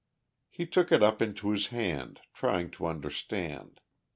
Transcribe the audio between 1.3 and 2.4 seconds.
his hand,